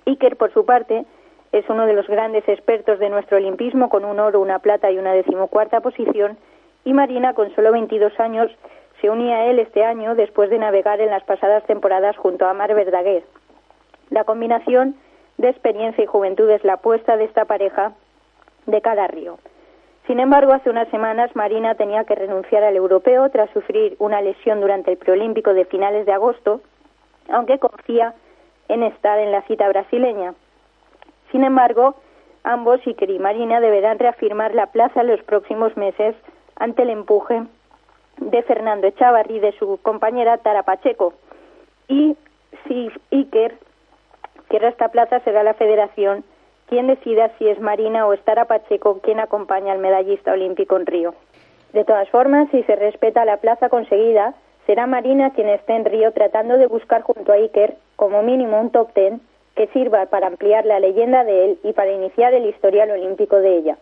Iker, 0.06 0.36
por 0.36 0.52
su 0.52 0.66
parte, 0.66 1.06
es 1.54 1.70
uno 1.70 1.86
de 1.86 1.94
los 1.94 2.08
grandes 2.08 2.46
expertos 2.50 2.98
de 2.98 3.10
nuestro 3.10 3.38
olimpismo, 3.38 3.88
con 3.88 4.04
un 4.04 4.20
oro, 4.20 4.42
una 4.42 4.60
plata 4.60 4.92
y 4.92 4.98
una 4.98 5.14
decimocuarta 5.14 5.82
posición, 5.82 6.38
y 6.84 6.94
Marina, 6.94 7.34
con 7.34 7.54
solo 7.54 7.72
22 7.72 8.20
años, 8.20 8.52
se 9.00 9.10
unía 9.10 9.38
a 9.38 9.46
él 9.46 9.60
este 9.60 9.86
año 9.86 10.16
después 10.16 10.50
de 10.50 10.58
navegar 10.58 11.00
en 11.00 11.12
las 11.12 11.24
pasadas 11.24 11.64
temporadas 11.66 12.18
junto 12.18 12.48
a 12.48 12.54
Mar 12.54 12.74
Verdaguer. 12.74 13.24
La 14.10 14.24
combinación 14.24 14.96
de 15.38 15.50
experiencia 15.50 16.04
y 16.04 16.08
juventud 16.08 16.50
es 16.50 16.64
la 16.64 16.74
apuesta 16.74 17.18
de 17.18 17.26
esta 17.26 17.46
pareja 17.46 17.94
de 18.66 18.82
cada 18.82 19.06
río. 19.08 19.38
Sin 20.08 20.20
embargo, 20.20 20.54
hace 20.54 20.72
unas 20.72 20.88
semanas 20.90 21.36
Marina 21.36 21.76
tenía 21.76 22.04
que 22.04 22.16
renunciar 22.16 22.64
al 22.64 22.76
europeo 22.76 23.30
tras 23.30 23.50
sufrir 23.52 23.96
una 24.00 24.22
lesión 24.22 24.60
durante 24.60 24.92
el 24.92 24.98
preolímpico 24.98 25.54
de 25.54 25.66
finales 25.66 26.08
de 26.08 26.14
agosto, 26.14 26.62
aunque 27.30 27.60
confía 27.60 28.16
en 28.70 28.82
estar 28.82 29.20
en 29.20 29.32
la 29.32 29.44
cita 29.44 29.70
brasileña. 29.70 30.34
Sin 31.34 31.44
embargo, 31.44 31.96
ambos, 32.44 32.80
Iker 32.86 33.10
y 33.10 33.18
Marina, 33.18 33.60
deberán 33.60 33.98
reafirmar 33.98 34.54
la 34.54 34.68
plaza 34.68 35.02
en 35.02 35.08
los 35.08 35.24
próximos 35.24 35.76
meses 35.76 36.16
ante 36.58 36.84
el 36.84 36.92
empuje 36.92 37.42
de 38.18 38.44
Fernando 38.44 38.86
Echavarri 38.86 39.38
y 39.38 39.40
de 39.40 39.52
su 39.54 39.80
compañera 39.82 40.38
Tara 40.38 40.62
Pacheco. 40.62 41.16
Y 41.88 42.16
si 42.68 42.92
Iker 43.12 43.58
cierra 44.48 44.70
esta 44.70 44.90
plaza, 44.90 45.22
será 45.22 45.42
la 45.42 45.56
federación 45.56 46.24
quien 46.68 46.86
decida 46.86 47.32
si 47.40 47.50
es 47.50 47.60
Marina 47.60 48.06
o 48.06 48.14
es 48.14 48.22
Tara 48.22 48.46
Pacheco 48.46 49.00
quien 49.02 49.20
acompaña 49.20 49.74
al 49.74 49.80
medallista 49.80 50.34
olímpico 50.34 50.78
en 50.78 50.86
Río. 50.86 51.16
De 51.74 51.84
todas 51.84 52.08
formas, 52.10 52.48
si 52.52 52.62
se 52.64 52.76
respeta 52.76 53.26
la 53.26 53.38
plaza 53.38 53.70
conseguida, 53.70 54.36
será 54.68 54.86
Marina 54.86 55.32
quien 55.32 55.50
esté 55.50 55.76
en 55.76 55.86
Río 55.86 56.12
tratando 56.12 56.60
de 56.60 56.68
buscar 56.68 57.02
junto 57.02 57.32
a 57.32 57.36
Iker 57.38 57.76
como 57.96 58.22
mínimo 58.22 58.62
un 58.62 58.70
top 58.70 58.94
ten 58.94 59.20
que 59.56 59.68
sirva 59.68 60.06
para 60.08 60.28
ampliar 60.28 60.66
la 60.66 60.80
leyenda 60.80 61.24
de 61.24 61.46
él 61.46 61.60
y 61.64 61.74
para 61.74 61.92
iniciar 61.92 62.34
el 62.34 62.46
historial 62.46 62.92
olímpico 62.92 63.38
de 63.38 63.58
ella. 63.58 63.78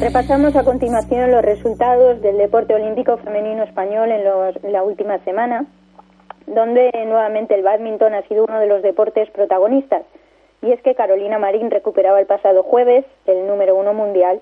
Repasamos 0.00 0.54
a 0.54 0.62
continuación 0.64 1.30
los 1.32 1.42
resultados 1.42 2.20
del 2.22 2.38
deporte 2.38 2.74
olímpico 2.74 3.16
femenino 3.18 3.64
español 3.64 4.10
en, 4.12 4.24
los- 4.24 4.62
la 4.62 4.82
última 4.82 5.18
semana, 5.24 5.66
donde 6.46 6.90
nuevamente 7.06 7.54
el 7.54 7.62
bádminton 7.62 8.14
ha 8.14 8.22
sido 8.22 8.44
uno 8.44 8.60
de 8.60 8.66
los 8.68 8.82
deportes 8.82 9.28
protagonistas. 9.30 10.02
Y 10.62 10.72
es 10.72 10.80
que 10.82 10.94
Carolina 10.94 11.38
Marín 11.38 11.70
recuperaba 11.70 12.20
el 12.20 12.26
pasado 12.26 12.62
jueves 12.62 13.04
el 13.26 13.46
número 13.46 13.76
uno 13.76 13.92
mundial 13.92 14.40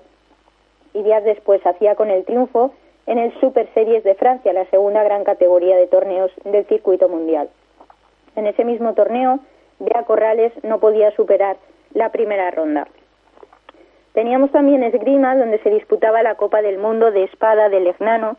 y 0.93 1.03
días 1.03 1.23
después 1.23 1.65
hacía 1.65 1.95
con 1.95 2.09
el 2.11 2.23
triunfo 2.23 2.73
en 3.07 3.17
el 3.19 3.33
Super 3.39 3.67
Series 3.73 4.03
de 4.03 4.15
Francia, 4.15 4.53
la 4.53 4.65
segunda 4.69 5.03
gran 5.03 5.23
categoría 5.23 5.75
de 5.75 5.87
torneos 5.87 6.31
del 6.45 6.65
circuito 6.67 7.09
mundial. 7.09 7.49
En 8.37 8.45
ese 8.45 8.63
mismo 8.63 8.93
torneo, 8.93 9.39
Bea 9.79 10.03
Corrales 10.03 10.53
no 10.63 10.79
podía 10.79 11.09
superar 11.15 11.57
la 11.93 12.11
primera 12.11 12.51
ronda. 12.51 12.87
Teníamos 14.13 14.51
también 14.51 14.83
esgrima, 14.83 15.35
donde 15.35 15.57
se 15.59 15.71
disputaba 15.71 16.21
la 16.21 16.35
Copa 16.35 16.61
del 16.61 16.77
Mundo 16.77 17.09
de 17.09 17.23
Espada 17.23 17.67
de 17.67 17.79
Legnano 17.79 18.37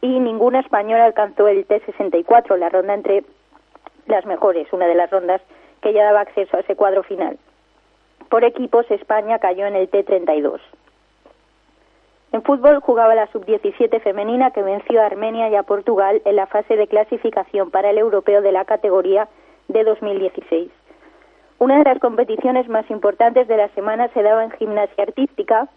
y 0.00 0.20
ninguna 0.20 0.60
española 0.60 1.04
alcanzó 1.04 1.48
el 1.48 1.66
T64, 1.66 2.56
la 2.56 2.68
ronda 2.68 2.94
entre 2.94 3.24
las 4.06 4.24
mejores, 4.24 4.72
una 4.72 4.86
de 4.86 4.94
las 4.94 5.10
rondas 5.10 5.42
que 5.82 5.92
ya 5.92 6.04
daba 6.04 6.20
acceso 6.20 6.56
a 6.56 6.60
ese 6.60 6.76
cuadro 6.76 7.02
final. 7.02 7.36
Por 8.28 8.44
equipos, 8.44 8.88
España 8.88 9.40
cayó 9.40 9.66
en 9.66 9.74
el 9.74 9.90
T32. 9.90 10.60
En 12.34 12.42
fútbol 12.42 12.80
jugaba 12.80 13.14
la 13.14 13.28
sub-17 13.28 14.00
femenina 14.02 14.50
que 14.50 14.60
venció 14.60 15.00
a 15.00 15.06
Armenia 15.06 15.48
y 15.50 15.54
a 15.54 15.62
Portugal 15.62 16.20
en 16.24 16.34
la 16.34 16.48
fase 16.48 16.74
de 16.74 16.88
clasificación 16.88 17.70
para 17.70 17.90
el 17.90 17.96
europeo 17.96 18.42
de 18.42 18.50
la 18.50 18.64
categoría 18.64 19.28
de 19.68 19.84
2016. 19.84 20.68
Una 21.60 21.78
de 21.78 21.84
las 21.84 22.00
competiciones 22.00 22.68
más 22.68 22.90
importantes 22.90 23.46
de 23.46 23.56
la 23.56 23.68
semana 23.68 24.08
se 24.08 24.24
daba 24.24 24.42
en 24.42 24.50
gimnasia 24.50 25.04
artística, 25.04 25.68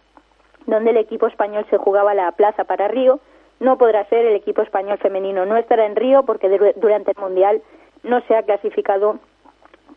donde 0.65 0.89
el 0.89 0.98
equipo 0.98 1.28
español 1.28 1.63
se 1.70 1.78
jugaba 1.78 2.15
la 2.15 2.32
plaza 2.32 2.63
para 2.63 2.88
Río. 2.88 3.20
No 3.60 3.78
podrá 3.78 4.06
ser 4.06 4.26
el 4.26 4.36
equipo 4.36 4.63
español 4.63 4.98
femenino, 4.98 5.46
no 5.46 5.58
estará 5.58 5.86
en 5.86 5.96
Río 5.96 6.24
porque 6.24 6.50
durante 6.78 7.12
el 7.12 7.22
Mundial 7.22 7.62
no 8.02 8.22
se 8.22 8.36
ha 8.36 8.41
clasificado 8.41 9.20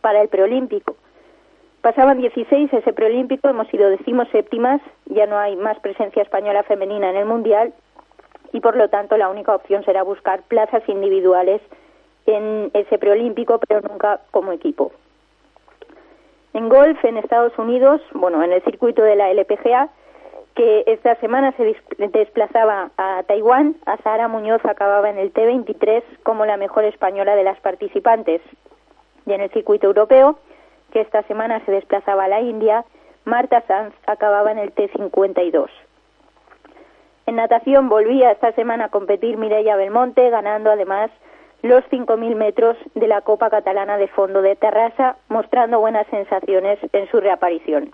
para 0.03 0.21
el 0.21 0.29
preolímpico. 0.29 0.95
Pasaban 1.83 2.19
16 2.19 2.73
ese 2.75 2.93
preolímpico, 2.93 3.49
hemos 3.49 3.67
sido 3.69 3.89
decimoséptimas, 3.89 4.83
ya 5.07 5.27
no 5.27 5.39
hay 5.39 5.57
más 5.57 5.79
presencia 5.81 6.23
española 6.23 6.63
femenina 6.63 7.09
en 7.09 7.17
el 7.17 7.25
Mundial 7.25 7.73
y 8.53 8.61
por 8.61 8.77
lo 8.77 8.89
tanto 8.89 9.17
la 9.17 9.31
única 9.31 9.55
opción 9.55 9.83
será 9.85 10.03
buscar 10.03 10.43
plazas 10.43 10.87
individuales 10.89 11.63
en 12.27 12.71
ese 12.75 12.99
preolímpico, 12.99 13.59
pero 13.67 13.81
nunca 13.81 14.21
como 14.31 14.53
equipo. 14.53 14.93
En 16.53 16.69
golf 16.69 17.03
en 17.05 17.17
Estados 17.17 17.57
Unidos, 17.59 18.03
bueno, 18.13 18.43
en 18.43 18.53
el 18.53 18.63
circuito 18.63 19.03
de 19.03 19.17
la 19.17 19.31
LPGA, 19.31 19.89
que 20.55 20.85
esta 20.87 21.15
semana 21.17 21.53
se 21.53 21.77
desplazaba 21.99 22.91
a 22.99 23.23
Taiwán, 23.27 23.77
a 23.87 23.97
Sara 23.99 24.29
Muñoz 24.29 24.63
acababa 24.65 25.09
en 25.09 25.17
el 25.17 25.33
T23 25.33 26.03
como 26.25 26.45
la 26.45 26.57
mejor 26.57 26.85
española 26.85 27.37
de 27.37 27.45
las 27.45 27.59
participantes. 27.61 28.43
Y 29.27 29.33
en 29.33 29.43
el 29.43 29.51
circuito 29.51 29.87
europeo, 29.87 30.39
que 30.91 31.01
esta 31.01 31.23
semana 31.23 31.65
se 31.65 31.73
desplazaba 31.73 32.25
a 32.25 32.29
la 32.29 32.41
India, 32.41 32.85
Marta 33.25 33.63
Sanz 33.67 33.95
acababa 34.07 34.53
en 34.53 34.59
el 34.59 34.75
T52. 34.75 35.69
En 37.27 37.37
natación 37.37 37.89
volvía 37.89 38.33
esta 38.33 38.53
semana 38.53 38.87
a 38.87 38.89
competir 38.89 39.37
Mireia 39.37 39.77
Belmonte, 39.77 40.31
ganando 40.31 40.71
además 40.71 41.11
los 41.63 41.85
5.000 41.85 42.35
metros 42.35 42.77
de 42.95 43.07
la 43.07 43.21
Copa 43.21 43.51
Catalana 43.51 43.99
de 43.99 44.09
Fondo 44.09 44.43
de 44.43 44.57
Terrassa, 44.57 45.17
mostrando 45.29 45.79
buenas 45.79 46.07
sensaciones 46.09 46.79
en 46.93 47.09
su 47.11 47.21
reaparición. 47.21 47.93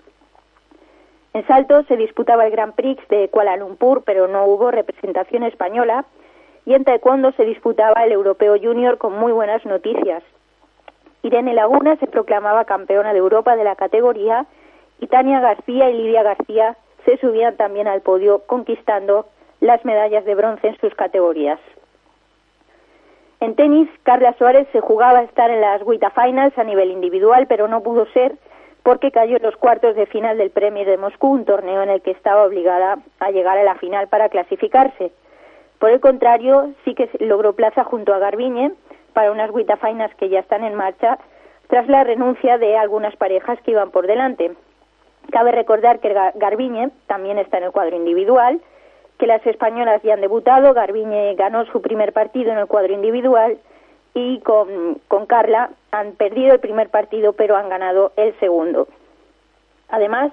En 1.33 1.45
salto 1.45 1.83
se 1.83 1.97
disputaba 1.97 2.45
el 2.45 2.51
Grand 2.51 2.73
Prix 2.73 3.05
de 3.09 3.29
Kuala 3.29 3.57
Lumpur, 3.57 4.03
pero 4.03 4.27
no 4.27 4.45
hubo 4.45 4.71
representación 4.71 5.43
española, 5.43 6.05
y 6.65 6.73
en 6.73 6.83
taekwondo 6.83 7.31
se 7.33 7.45
disputaba 7.45 8.03
el 8.03 8.11
Europeo 8.11 8.57
Junior 8.59 8.97
con 8.97 9.13
muy 9.19 9.31
buenas 9.31 9.65
noticias. 9.65 10.23
Irene 11.27 11.53
Laguna 11.53 11.97
se 11.97 12.07
proclamaba 12.07 12.63
campeona 12.63 13.11
de 13.11 13.19
Europa 13.19 13.57
de 13.57 13.65
la 13.65 13.75
categoría 13.75 14.45
y 14.99 15.07
Tania 15.07 15.41
García 15.41 15.89
y 15.89 15.97
Lidia 15.97 16.23
García 16.23 16.77
se 17.03 17.17
subían 17.17 17.57
también 17.57 17.87
al 17.87 18.01
podio 18.01 18.43
conquistando 18.45 19.27
las 19.59 19.83
medallas 19.83 20.23
de 20.23 20.35
bronce 20.35 20.69
en 20.69 20.77
sus 20.79 20.95
categorías. 20.95 21.59
En 23.41 23.55
tenis, 23.55 23.89
Carla 24.03 24.35
Suárez 24.37 24.67
se 24.71 24.79
jugaba 24.79 25.19
a 25.19 25.23
estar 25.23 25.51
en 25.51 25.59
las 25.59 25.83
Wita 25.83 26.11
Finals 26.11 26.57
a 26.57 26.63
nivel 26.63 26.91
individual, 26.91 27.45
pero 27.47 27.67
no 27.67 27.83
pudo 27.83 28.05
ser 28.13 28.37
porque 28.83 29.11
cayó 29.11 29.35
en 29.35 29.43
los 29.43 29.57
cuartos 29.57 29.97
de 29.97 30.05
final 30.05 30.37
del 30.37 30.49
Premier 30.49 30.87
de 30.87 30.97
Moscú, 30.97 31.27
un 31.27 31.43
torneo 31.43 31.83
en 31.83 31.89
el 31.89 32.01
que 32.01 32.11
estaba 32.11 32.45
obligada 32.45 32.99
a 33.19 33.31
llegar 33.31 33.57
a 33.57 33.63
la 33.63 33.75
final 33.75 34.07
para 34.07 34.29
clasificarse. 34.29 35.11
Por 35.77 35.91
el 35.91 35.99
contrario, 35.99 36.71
sí 36.85 36.95
que 36.95 37.09
logró 37.19 37.51
plaza 37.53 37.83
junto 37.83 38.13
a 38.13 38.19
Garbiñe 38.19 38.71
para 39.17 39.31
unas 39.31 39.49
Wita 39.49 39.77
Finals 39.77 40.13
que 40.13 40.29
ya 40.29 40.41
están 40.41 40.63
en 40.63 40.75
marcha 40.75 41.17
tras 41.69 41.87
la 41.87 42.03
renuncia 42.03 42.59
de 42.59 42.77
algunas 42.77 43.15
parejas 43.15 43.59
que 43.63 43.71
iban 43.71 43.89
por 43.89 44.05
delante. 44.05 44.51
Cabe 45.31 45.51
recordar 45.51 45.97
que 45.97 46.13
Ga- 46.13 46.33
Garbiñe 46.35 46.91
también 47.07 47.39
está 47.39 47.57
en 47.57 47.63
el 47.63 47.71
cuadro 47.71 47.95
individual, 47.95 48.61
que 49.17 49.25
las 49.25 49.43
españolas 49.47 50.03
ya 50.03 50.13
han 50.13 50.21
debutado, 50.21 50.75
Garbiñe 50.75 51.33
ganó 51.33 51.65
su 51.65 51.81
primer 51.81 52.13
partido 52.13 52.51
en 52.51 52.59
el 52.59 52.67
cuadro 52.67 52.93
individual 52.93 53.57
y 54.13 54.39
con, 54.41 55.01
con 55.07 55.25
Carla 55.25 55.71
han 55.89 56.11
perdido 56.11 56.53
el 56.53 56.59
primer 56.59 56.89
partido 56.89 57.33
pero 57.33 57.55
han 57.55 57.69
ganado 57.69 58.11
el 58.17 58.37
segundo. 58.39 58.87
Además, 59.89 60.31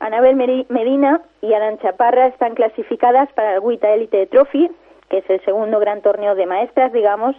Anabel 0.00 0.36
Medina 0.68 1.22
y 1.40 1.54
Alan 1.54 1.78
Chaparra 1.78 2.26
están 2.26 2.54
clasificadas 2.56 3.32
para 3.32 3.54
el 3.54 3.60
Wita 3.60 3.88
Elite 3.94 4.26
Trophy, 4.26 4.70
que 5.08 5.18
es 5.18 5.30
el 5.30 5.42
segundo 5.46 5.78
gran 5.80 6.02
torneo 6.02 6.34
de 6.34 6.44
maestras, 6.44 6.92
digamos, 6.92 7.34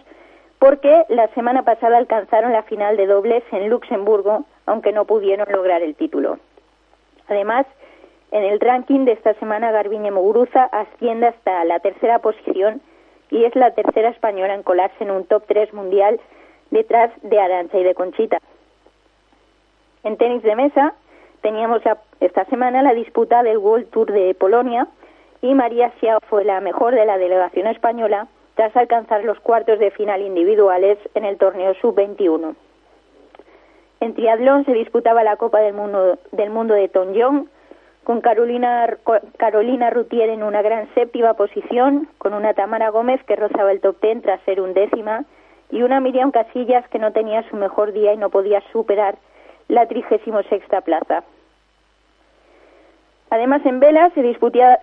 porque 0.58 1.04
la 1.08 1.28
semana 1.28 1.62
pasada 1.62 1.98
alcanzaron 1.98 2.52
la 2.52 2.62
final 2.62 2.96
de 2.96 3.06
dobles 3.06 3.42
en 3.52 3.68
Luxemburgo, 3.68 4.44
aunque 4.66 4.92
no 4.92 5.04
pudieron 5.04 5.46
lograr 5.50 5.82
el 5.82 5.94
título. 5.94 6.38
Además, 7.28 7.66
En 8.34 8.42
el 8.42 8.58
ranking 8.58 9.04
de 9.04 9.12
esta 9.12 9.34
semana, 9.34 9.70
Garbiñe 9.70 10.10
Muguruza 10.10 10.64
asciende 10.64 11.28
hasta 11.28 11.64
la 11.64 11.78
tercera 11.78 12.18
posición 12.18 12.80
y 13.30 13.44
es 13.44 13.54
la 13.54 13.70
tercera 13.74 14.08
española 14.08 14.54
en 14.54 14.64
colarse 14.64 15.04
en 15.04 15.12
un 15.12 15.24
top 15.24 15.44
3 15.46 15.72
mundial 15.72 16.18
detrás 16.72 17.12
de 17.22 17.38
Arancha 17.38 17.78
y 17.78 17.84
de 17.84 17.94
Conchita. 17.94 18.38
En 20.02 20.16
tenis 20.16 20.42
de 20.42 20.56
mesa 20.56 20.94
teníamos 21.42 21.80
esta 22.18 22.44
semana 22.46 22.82
la 22.82 22.92
disputa 22.92 23.44
del 23.44 23.58
World 23.58 23.88
Tour 23.90 24.10
de 24.10 24.34
Polonia 24.34 24.88
y 25.40 25.54
María 25.54 25.92
Xiao 26.00 26.18
fue 26.28 26.44
la 26.44 26.60
mejor 26.60 26.96
de 26.96 27.06
la 27.06 27.18
delegación 27.18 27.68
española 27.68 28.26
tras 28.54 28.76
alcanzar 28.76 29.24
los 29.24 29.38
cuartos 29.40 29.78
de 29.78 29.90
final 29.90 30.22
individuales 30.22 30.98
en 31.14 31.24
el 31.24 31.38
torneo 31.38 31.74
sub-21. 31.74 32.54
En 34.00 34.14
triatlón 34.14 34.64
se 34.64 34.72
disputaba 34.72 35.24
la 35.24 35.36
Copa 35.36 35.60
del 35.60 35.74
Mundo, 35.74 36.18
del 36.32 36.50
mundo 36.50 36.74
de 36.74 36.90
con 38.04 38.20
Carolina, 38.20 38.98
Carolina 39.38 39.90
Rutier 39.90 40.28
en 40.28 40.42
una 40.42 40.62
gran 40.62 40.92
séptima 40.94 41.34
posición, 41.34 42.08
con 42.18 42.34
una 42.34 42.52
Tamara 42.52 42.90
Gómez 42.90 43.22
que 43.24 43.34
rozaba 43.34 43.72
el 43.72 43.80
top 43.80 43.98
ten 44.00 44.20
tras 44.20 44.42
ser 44.42 44.60
undécima 44.60 45.24
y 45.70 45.82
una 45.82 46.00
Miriam 46.00 46.30
Casillas 46.30 46.86
que 46.88 46.98
no 46.98 47.12
tenía 47.12 47.48
su 47.48 47.56
mejor 47.56 47.92
día 47.92 48.12
y 48.12 48.18
no 48.18 48.28
podía 48.28 48.62
superar 48.72 49.16
la 49.68 49.86
trigésimo 49.86 50.42
sexta 50.44 50.82
plaza. 50.82 51.24
Además, 53.30 53.62
en 53.64 53.80
vela 53.80 54.10
se, 54.14 54.22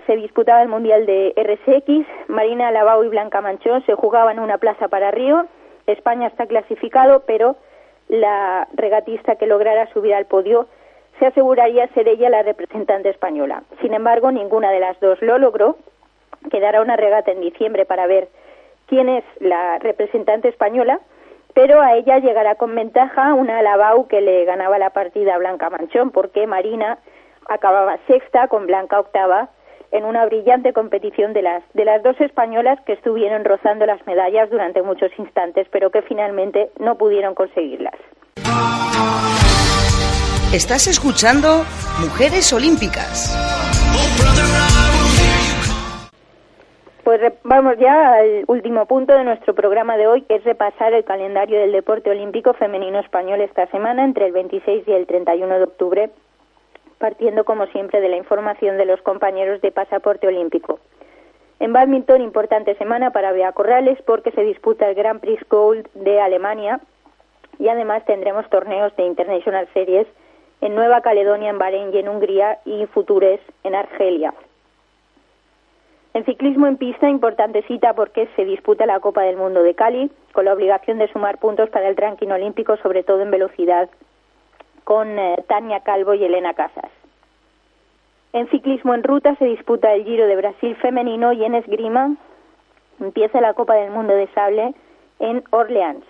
se 0.07 0.15
disputaba 0.15 0.61
el 0.61 0.67
Mundial 0.67 1.05
de 1.05 1.33
RSX. 1.37 2.05
Marina 2.27 2.71
Lavao 2.71 3.03
y 3.03 3.09
Blanca 3.09 3.41
Manchón 3.41 3.85
se 3.85 3.95
jugaban 3.95 4.39
una 4.39 4.57
plaza 4.57 4.87
para 4.87 5.11
Río. 5.11 5.45
España 5.87 6.27
está 6.27 6.47
clasificado, 6.47 7.23
pero 7.25 7.55
la 8.07 8.67
regatista 8.73 9.35
que 9.35 9.47
lograra 9.47 9.91
subir 9.93 10.13
al 10.13 10.25
podio 10.25 10.67
se 11.19 11.27
aseguraría 11.27 11.87
ser 11.89 12.07
ella 12.07 12.29
la 12.29 12.43
representante 12.43 13.09
española. 13.09 13.63
Sin 13.81 13.93
embargo, 13.93 14.31
ninguna 14.31 14.71
de 14.71 14.79
las 14.79 14.99
dos 14.99 15.21
lo 15.21 15.37
logró. 15.37 15.77
Quedará 16.49 16.81
una 16.81 16.97
regata 16.97 17.31
en 17.31 17.41
diciembre 17.41 17.85
para 17.85 18.07
ver 18.07 18.27
quién 18.87 19.07
es 19.07 19.23
la 19.39 19.77
representante 19.79 20.49
española, 20.49 20.99
pero 21.53 21.81
a 21.81 21.95
ella 21.95 22.17
llegará 22.17 22.55
con 22.55 22.73
ventaja 22.73 23.33
una 23.33 23.59
Alabau 23.59 24.07
que 24.07 24.19
le 24.19 24.45
ganaba 24.45 24.79
la 24.79 24.89
partida 24.89 25.35
a 25.35 25.37
Blanca 25.37 25.69
Manchón, 25.69 26.11
porque 26.11 26.47
Marina 26.47 26.97
acababa 27.47 27.97
sexta 28.07 28.47
con 28.47 28.67
Blanca 28.67 28.99
octava 28.99 29.49
en 29.91 30.05
una 30.05 30.25
brillante 30.25 30.73
competición 30.73 31.33
de 31.33 31.41
las, 31.41 31.63
de 31.73 31.85
las 31.85 32.01
dos 32.01 32.19
españolas 32.21 32.79
que 32.85 32.93
estuvieron 32.93 33.43
rozando 33.43 33.85
las 33.85 34.05
medallas 34.07 34.49
durante 34.49 34.81
muchos 34.81 35.11
instantes, 35.17 35.67
pero 35.69 35.91
que 35.91 36.01
finalmente 36.01 36.71
no 36.79 36.95
pudieron 36.95 37.35
conseguirlas. 37.35 37.95
Estás 40.53 40.87
escuchando 40.87 41.63
Mujeres 42.01 42.51
Olímpicas. 42.53 43.37
Pues 47.03 47.19
vamos 47.43 47.75
ya 47.79 48.13
al 48.13 48.43
último 48.47 48.85
punto 48.85 49.13
de 49.13 49.23
nuestro 49.23 49.55
programa 49.55 49.97
de 49.97 50.07
hoy, 50.07 50.21
que 50.21 50.35
es 50.35 50.43
repasar 50.43 50.93
el 50.93 51.03
calendario 51.03 51.59
del 51.59 51.71
deporte 51.71 52.09
olímpico 52.09 52.53
femenino 52.53 52.99
español 52.99 53.41
esta 53.41 53.65
semana, 53.67 54.05
entre 54.05 54.27
el 54.27 54.33
26 54.33 54.87
y 54.87 54.91
el 54.91 55.07
31 55.07 55.57
de 55.57 55.63
octubre, 55.63 56.09
partiendo 57.01 57.43
como 57.43 57.65
siempre 57.67 57.99
de 57.99 58.07
la 58.07 58.15
información 58.15 58.77
de 58.77 58.85
los 58.85 59.01
compañeros 59.01 59.59
de 59.59 59.71
pasaporte 59.71 60.27
olímpico. 60.27 60.79
En 61.59 61.73
badminton, 61.73 62.21
importante 62.21 62.75
semana 62.75 63.11
para 63.11 63.33
Bea 63.33 63.51
Corrales 63.51 64.01
porque 64.03 64.31
se 64.31 64.43
disputa 64.43 64.87
el 64.87 64.95
Grand 64.95 65.19
Prix 65.19 65.43
Gold 65.49 65.89
de 65.95 66.21
Alemania 66.21 66.79
y 67.59 67.67
además 67.67 68.05
tendremos 68.05 68.49
torneos 68.49 68.95
de 68.95 69.05
International 69.05 69.67
Series 69.73 70.07
en 70.61 70.75
Nueva 70.75 71.01
Caledonia, 71.01 71.49
en 71.49 71.57
Bahrein 71.57 71.93
y 71.93 71.97
en 71.97 72.07
Hungría 72.07 72.59
y 72.65 72.85
Futures 72.85 73.41
en 73.63 73.75
Argelia. 73.75 74.33
En 76.13 76.25
ciclismo 76.25 76.67
en 76.67 76.77
pista, 76.77 77.09
importante 77.09 77.63
cita 77.63 77.93
porque 77.93 78.27
se 78.35 78.45
disputa 78.45 78.85
la 78.85 78.99
Copa 78.99 79.23
del 79.23 79.37
Mundo 79.37 79.63
de 79.63 79.75
Cali, 79.75 80.11
con 80.33 80.45
la 80.45 80.53
obligación 80.53 80.97
de 80.99 81.11
sumar 81.11 81.39
puntos 81.39 81.69
para 81.69 81.87
el 81.87 81.95
ranking 81.95 82.27
olímpico, 82.29 82.77
sobre 82.77 83.03
todo 83.03 83.21
en 83.21 83.31
velocidad, 83.31 83.89
con 84.83 85.17
eh, 85.17 85.43
Tania 85.47 85.81
Calvo 85.81 86.13
y 86.13 86.23
Elena 86.23 86.53
Casas. 86.53 86.91
En 88.33 88.49
ciclismo 88.49 88.93
en 88.93 89.03
ruta 89.03 89.35
se 89.35 89.45
disputa 89.45 89.93
el 89.93 90.05
Giro 90.05 90.25
de 90.25 90.35
Brasil 90.35 90.75
femenino 90.77 91.33
y 91.33 91.43
en 91.43 91.55
esgrima 91.55 92.15
empieza 92.99 93.41
la 93.41 93.53
Copa 93.53 93.75
del 93.75 93.91
Mundo 93.91 94.13
de 94.13 94.27
Sable 94.27 94.73
en 95.19 95.43
Orleans. 95.49 96.05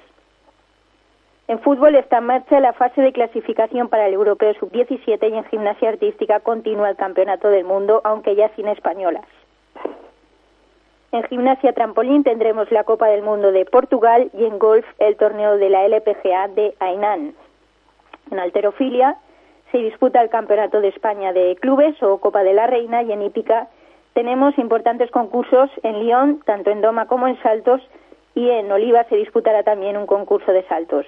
En 1.48 1.60
fútbol 1.60 1.96
está 1.96 2.20
en 2.20 2.26
marcha 2.26 2.60
la 2.60 2.74
fase 2.74 3.02
de 3.02 3.12
clasificación 3.12 3.90
para 3.90 4.08
el 4.08 4.14
Europeo 4.14 4.54
Sub-17 4.54 5.32
y 5.32 5.38
en 5.38 5.44
gimnasia 5.46 5.90
artística 5.90 6.40
continúa 6.40 6.90
el 6.90 6.96
Campeonato 6.96 7.50
del 7.50 7.66
Mundo, 7.66 8.02
aunque 8.04 8.36
ya 8.36 8.50
sin 8.56 8.68
españolas. 8.68 9.26
En 11.12 11.24
gimnasia 11.24 11.74
trampolín 11.74 12.24
tendremos 12.24 12.72
la 12.72 12.86
Copa 12.86 13.08
del 13.08 13.22
Mundo 13.22 13.52
de 13.52 13.66
Portugal 13.66 14.32
y 14.34 14.46
en 14.46 14.60
golf 14.60 14.86
el 15.00 15.18
torneo 15.18 15.58
de 15.58 15.70
la 15.70 15.86
LPGA 15.86 16.48
de 16.50 16.74
Hainan. 16.80 17.34
En 18.32 18.40
alterofilia 18.40 19.18
se 19.72 19.78
disputa 19.78 20.22
el 20.22 20.30
Campeonato 20.30 20.82
de 20.82 20.88
España 20.88 21.34
de 21.34 21.56
Clubes 21.58 22.02
o 22.02 22.18
Copa 22.20 22.44
de 22.44 22.54
la 22.54 22.66
Reina 22.66 23.04
y 23.04 23.12
en 23.12 23.22
hípica 23.22 23.68
tenemos 24.14 24.58
importantes 24.58 25.12
concursos 25.12 25.70
en 25.84 26.00
Lyon, 26.00 26.42
tanto 26.46 26.72
en 26.72 26.82
doma 26.82 27.08
como 27.08 27.28
en 27.28 27.42
saltos, 27.42 27.82
y 28.36 28.50
en 28.50 28.72
Oliva 28.72 29.06
se 29.06 29.16
disputará 29.16 29.64
también 29.64 29.98
un 29.98 30.06
concurso 30.06 30.52
de 30.52 30.64
saltos. 30.64 31.06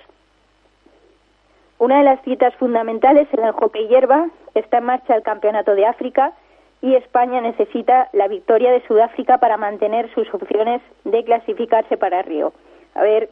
Una 1.79 1.97
de 1.97 2.03
las 2.03 2.21
citas 2.23 2.53
fundamentales 2.55 3.27
en 3.33 3.43
el 3.43 3.51
hockey 3.53 3.88
hierba 3.88 4.29
está 4.53 4.77
en 4.77 4.86
marcha 4.86 5.15
el 5.15 5.23
Campeonato 5.23 5.75
de 5.75 5.86
África 5.86 6.33
y 6.81 6.95
España 6.95 7.41
necesita 7.41 8.09
la 8.13 8.27
victoria 8.27 8.71
de 8.71 8.86
Sudáfrica 8.88 9.38
para 9.38 9.57
mantener 9.57 10.13
sus 10.13 10.33
opciones 10.33 10.81
de 11.03 11.23
clasificarse 11.23 11.97
para 11.97 12.21
Río. 12.21 12.53
A 12.95 13.01
ver 13.01 13.29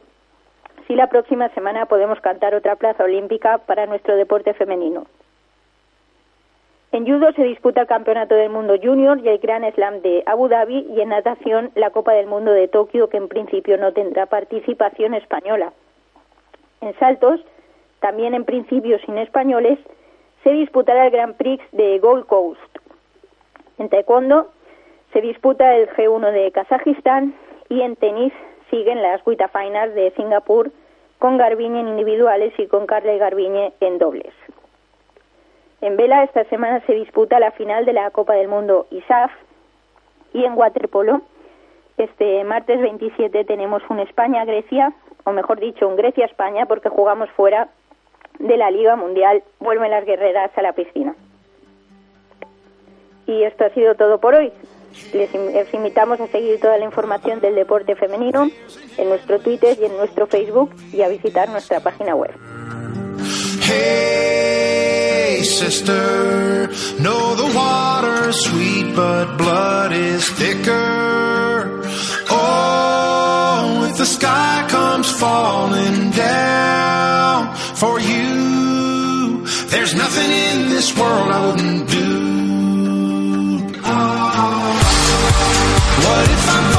si 0.86 0.94
la 0.94 1.08
próxima 1.08 1.48
semana 1.50 1.86
podemos 1.86 2.20
cantar 2.20 2.54
otra 2.54 2.76
plaza 2.76 3.04
olímpica 3.04 3.58
para 3.58 3.86
nuestro 3.86 4.16
deporte 4.16 4.54
femenino. 4.54 5.06
En 6.92 7.06
judo 7.06 7.32
se 7.32 7.44
disputa 7.44 7.80
el 7.80 7.86
Campeonato 7.86 8.34
del 8.34 8.50
Mundo 8.50 8.74
Junior 8.82 9.18
y 9.18 9.28
el 9.28 9.38
Gran 9.38 9.64
Slam 9.72 10.02
de 10.02 10.22
Abu 10.26 10.48
Dhabi 10.48 10.86
y 10.90 11.00
en 11.00 11.08
natación 11.08 11.70
la 11.74 11.88
Copa 11.88 12.12
del 12.12 12.26
Mundo 12.26 12.52
de 12.52 12.68
Tokio 12.68 13.08
que 13.08 13.16
en 13.16 13.28
principio 13.28 13.78
no 13.78 13.92
tendrá 13.92 14.26
participación 14.26 15.14
española. 15.14 15.72
En 16.82 16.94
saltos, 16.98 17.40
también 18.00 18.34
en 18.34 18.44
principio 18.44 18.98
sin 19.06 19.16
españoles, 19.16 19.78
se 20.44 20.50
disputará 20.50 21.06
el 21.06 21.12
Grand 21.12 21.36
Prix 21.36 21.64
de 21.72 21.98
Gold 21.98 22.26
Coast. 22.26 22.60
En 23.78 23.88
taekwondo 23.88 24.52
se 25.14 25.22
disputa 25.22 25.74
el 25.74 25.88
G1 25.88 26.30
de 26.30 26.52
Kazajistán 26.52 27.34
y 27.70 27.80
en 27.80 27.96
tenis 27.96 28.34
siguen 28.72 29.02
las 29.02 29.22
Finals 29.22 29.94
de 29.94 30.12
Singapur 30.16 30.72
con 31.18 31.36
Garbiñe 31.36 31.80
en 31.80 31.88
individuales 31.88 32.52
y 32.58 32.66
con 32.66 32.86
Carla 32.86 33.12
Garbiñe 33.14 33.74
en 33.80 33.98
dobles. 33.98 34.32
En 35.82 35.96
vela 35.96 36.24
esta 36.24 36.44
semana 36.44 36.80
se 36.86 36.94
disputa 36.94 37.38
la 37.38 37.50
final 37.52 37.84
de 37.84 37.92
la 37.92 38.10
Copa 38.10 38.32
del 38.32 38.48
Mundo 38.48 38.86
ISAF 38.90 39.30
y 40.32 40.44
en 40.44 40.54
waterpolo 40.54 41.20
este 41.98 42.42
martes 42.44 42.80
27 42.80 43.44
tenemos 43.44 43.82
un 43.90 44.00
España-Grecia, 44.00 44.92
o 45.24 45.32
mejor 45.32 45.60
dicho, 45.60 45.86
un 45.86 45.96
Grecia-España 45.96 46.66
porque 46.66 46.88
jugamos 46.88 47.28
fuera 47.30 47.68
de 48.38 48.56
la 48.56 48.70
Liga 48.70 48.96
Mundial. 48.96 49.42
Vuelven 49.60 49.90
las 49.90 50.04
guerreras 50.04 50.50
a 50.56 50.62
la 50.62 50.72
piscina. 50.72 51.14
Y 53.26 53.44
esto 53.44 53.66
ha 53.66 53.70
sido 53.70 53.94
todo 53.94 54.18
por 54.18 54.34
hoy. 54.34 54.50
Les, 55.12 55.74
invitamos 55.74 56.20
a 56.20 56.26
seguir 56.28 56.60
toda 56.60 56.78
la 56.78 56.84
información 56.84 57.40
del 57.40 57.54
deporte 57.54 57.96
femenino 57.96 58.50
en 58.96 59.08
nuestro 59.08 59.38
Twitter 59.40 59.76
y 59.80 59.84
en 59.86 59.96
nuestro 59.96 60.26
Facebook 60.26 60.74
y 60.92 61.02
a 61.02 61.08
visitar 61.08 61.48
nuestra 61.48 61.80
página 61.80 62.14
web. 62.14 62.32
Hey, 63.62 65.42
sister, 65.44 66.68
know 66.98 67.34
the 67.36 67.52
water's 67.56 68.36
sweet, 68.44 68.94
but 68.94 69.36
blood 69.38 69.92
is 69.92 70.28
thicker. 70.30 71.82
Oh, 72.30 73.86
if 73.90 73.96
the 73.96 74.06
sky 74.06 74.66
comes 74.68 75.10
falling 75.10 76.10
down 76.10 77.54
for 77.76 77.98
you, 78.00 79.46
there's 79.68 79.94
nothing 79.94 80.30
in 80.30 80.68
this 80.70 80.96
world 80.96 81.30
I 81.30 81.46
wouldn't 81.46 81.90
do. 81.90 82.21
What 86.04 86.28
if 86.28 86.50
I'm 86.50 86.71